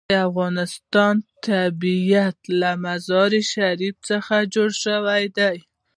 [0.09, 1.15] د افغانستان
[1.49, 5.57] طبیعت له مزارشریف څخه جوړ شوی دی.